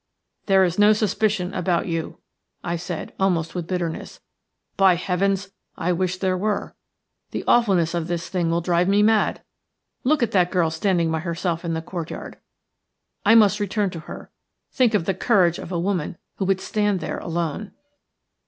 "There 0.47 0.63
is 0.63 0.79
no 0.79 0.93
suspicion 0.93 1.53
about 1.53 1.85
you," 1.85 2.17
I 2.63 2.75
said, 2.75 3.13
almost 3.19 3.53
with 3.53 3.67
bitterness. 3.67 4.19
"By 4.75 4.95
heavens, 4.95 5.51
I 5.77 5.91
wish 5.91 6.17
there 6.17 6.35
were. 6.35 6.75
The 7.29 7.43
awfulness 7.47 7.93
of 7.93 8.07
this 8.07 8.27
thing 8.27 8.49
will 8.49 8.61
drive 8.61 8.89
me 8.89 9.03
mad. 9.03 9.43
Look 10.03 10.23
at 10.23 10.31
that 10.31 10.49
girl 10.49 10.71
standing 10.71 11.11
by 11.11 11.19
herself 11.19 11.63
in 11.63 11.75
the 11.75 11.83
courtyard. 11.83 12.39
I 13.27 13.35
must 13.35 13.59
return 13.59 13.91
to 13.91 13.99
her. 13.99 14.31
Think 14.71 14.95
of 14.95 15.05
the 15.05 15.13
courage 15.13 15.59
of 15.59 15.71
a 15.71 15.79
woman 15.79 16.17
who 16.37 16.45
would 16.45 16.61
stand 16.61 16.99
there 16.99 17.19
alone." 17.19 17.71